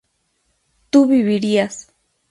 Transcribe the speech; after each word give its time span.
tú 0.89 1.05
vivirías 1.05 1.93